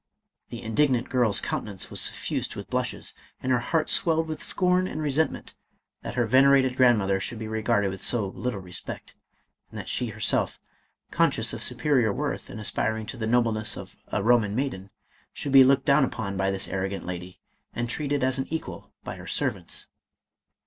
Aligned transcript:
The 0.49 0.63
indignant 0.63 1.09
girl's 1.11 1.39
countenance 1.39 1.91
was 1.91 2.01
suffused 2.01 2.55
with 2.55 2.71
blushes, 2.71 3.13
and 3.39 3.51
her 3.51 3.59
heart 3.59 3.87
swelled 3.87 4.27
with 4.27 4.41
scorn 4.41 4.87
and 4.87 4.99
resentment 4.99 5.53
that 6.01 6.15
her 6.15 6.25
venerated 6.25 6.75
grandmother 6.75 7.19
should 7.19 7.37
be 7.37 7.47
regarded 7.47 7.89
with 7.91 8.01
so 8.01 8.29
little 8.29 8.61
respect, 8.61 9.13
and 9.69 9.77
that 9.77 9.87
she 9.89 10.07
herself, 10.07 10.59
conscious 11.11 11.53
of 11.53 11.61
superior 11.61 12.11
worth, 12.11 12.49
and 12.49 12.59
aspiring 12.59 13.05
to 13.05 13.17
the 13.17 13.27
nobleness 13.27 13.77
of 13.77 13.95
a 14.07 14.21
Eoman 14.21 14.53
maiden, 14.55 14.89
should 15.33 15.51
be 15.51 15.63
looked 15.63 15.85
down 15.85 16.03
upon 16.03 16.35
by 16.35 16.49
this 16.49 16.67
arrogant 16.67 17.05
lady, 17.05 17.39
and 17.75 17.87
treated 17.87 18.23
as 18.23 18.39
an 18.39 18.47
equal 18.51 18.91
by 19.03 19.17
her 19.17 19.27
servants. 19.27 19.85